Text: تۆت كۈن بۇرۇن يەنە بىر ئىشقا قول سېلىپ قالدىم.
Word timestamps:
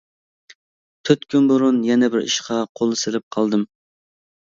تۆت 1.09 1.27
كۈن 1.35 1.45
بۇرۇن 1.53 1.79
يەنە 1.91 2.11
بىر 2.17 2.27
ئىشقا 2.31 2.61
قول 2.83 2.99
سېلىپ 3.07 3.31
قالدىم. 3.39 3.71